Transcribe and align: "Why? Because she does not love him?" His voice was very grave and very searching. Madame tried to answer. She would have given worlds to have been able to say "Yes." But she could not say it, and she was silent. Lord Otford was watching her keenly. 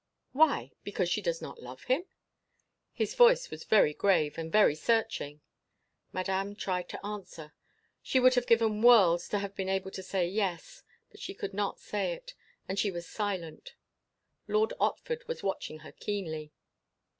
"Why? 0.31 0.71
Because 0.83 1.09
she 1.11 1.21
does 1.21 1.43
not 1.43 1.61
love 1.61 1.83
him?" 1.83 2.05
His 2.91 3.13
voice 3.13 3.51
was 3.51 3.65
very 3.65 3.93
grave 3.93 4.35
and 4.39 4.51
very 4.51 4.73
searching. 4.73 5.41
Madame 6.11 6.55
tried 6.55 6.89
to 6.89 7.05
answer. 7.05 7.53
She 8.01 8.19
would 8.19 8.33
have 8.33 8.47
given 8.47 8.81
worlds 8.81 9.29
to 9.29 9.37
have 9.37 9.55
been 9.55 9.69
able 9.69 9.91
to 9.91 10.01
say 10.01 10.27
"Yes." 10.27 10.81
But 11.11 11.19
she 11.19 11.35
could 11.35 11.53
not 11.53 11.77
say 11.77 12.13
it, 12.13 12.33
and 12.67 12.79
she 12.79 12.89
was 12.89 13.05
silent. 13.07 13.75
Lord 14.47 14.73
Otford 14.79 15.27
was 15.27 15.43
watching 15.43 15.77
her 15.85 15.91
keenly. 15.91 16.51